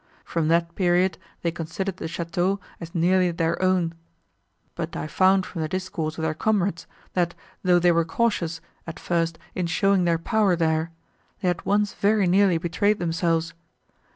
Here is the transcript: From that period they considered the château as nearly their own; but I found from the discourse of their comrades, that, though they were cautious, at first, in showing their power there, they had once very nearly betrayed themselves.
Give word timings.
From 0.25 0.47
that 0.47 0.73
period 0.73 1.19
they 1.43 1.51
considered 1.51 1.97
the 1.97 2.05
château 2.05 2.59
as 2.79 2.95
nearly 2.95 3.29
their 3.29 3.61
own; 3.61 3.93
but 4.73 4.95
I 4.95 5.05
found 5.05 5.45
from 5.45 5.61
the 5.61 5.67
discourse 5.69 6.17
of 6.17 6.23
their 6.23 6.33
comrades, 6.33 6.87
that, 7.13 7.35
though 7.63 7.77
they 7.77 7.91
were 7.91 8.03
cautious, 8.03 8.61
at 8.87 8.99
first, 8.99 9.37
in 9.53 9.67
showing 9.67 10.05
their 10.05 10.17
power 10.17 10.55
there, 10.55 10.89
they 11.43 11.49
had 11.49 11.63
once 11.67 11.93
very 11.93 12.25
nearly 12.25 12.57
betrayed 12.57 12.97
themselves. 12.97 13.53